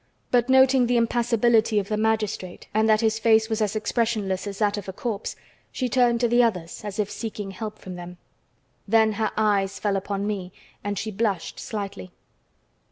But 0.31 0.49
noting 0.49 0.87
the 0.87 0.97
impassibility 0.97 1.77
of 1.77 1.87
the 1.87 1.95
magistrate 1.95 2.67
and 2.73 2.89
that 2.89 3.01
his 3.01 3.19
face 3.19 3.49
was 3.49 3.61
as 3.61 3.75
expressionless 3.75 4.47
as 4.47 4.57
that 4.57 4.75
of 4.75 4.89
a 4.89 4.93
corpse, 4.93 5.35
she 5.71 5.87
turned 5.87 6.19
to 6.21 6.27
the 6.27 6.41
others, 6.41 6.83
as 6.83 6.97
if 6.97 7.11
seeking 7.11 7.51
help 7.51 7.77
from 7.77 7.93
them. 7.93 8.17
Then 8.87 9.11
her 9.21 9.29
eyes 9.37 9.77
fell 9.77 9.95
upon 9.95 10.25
me, 10.25 10.53
and 10.83 10.97
she 10.97 11.11
blushed 11.11 11.59
slightly. 11.59 12.09